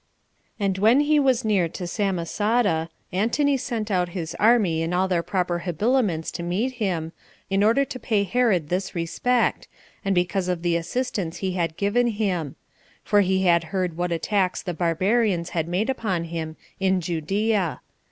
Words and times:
9. 0.59 0.65
And 0.67 0.77
when 0.79 0.99
he 1.01 1.19
was 1.19 1.45
near 1.45 1.69
to 1.69 1.85
Samosata, 1.85 2.89
Antony 3.13 3.55
sent 3.55 3.91
out 3.91 4.09
his 4.17 4.33
army 4.39 4.81
in 4.81 4.93
all 4.95 5.07
their 5.07 5.21
proper 5.21 5.59
habiliments 5.59 6.31
to 6.31 6.41
meet 6.41 6.71
him, 6.81 7.11
in 7.51 7.61
order 7.63 7.85
to 7.85 7.99
pay 7.99 8.23
Herod 8.23 8.69
this 8.69 8.95
respect, 8.95 9.67
and 10.03 10.15
because 10.15 10.47
of 10.47 10.63
the 10.63 10.75
assistance 10.75 11.37
he 11.37 11.51
had 11.51 11.77
given 11.77 12.07
him; 12.07 12.55
for 13.03 13.21
he 13.21 13.43
had 13.43 13.65
heard 13.65 13.95
what 13.95 14.11
attacks 14.11 14.63
the 14.63 14.73
barbarians 14.73 15.49
had 15.51 15.67
made 15.67 15.87
upon 15.87 16.23
him 16.23 16.57
[in 16.79 16.99
Judea]. 16.99 17.81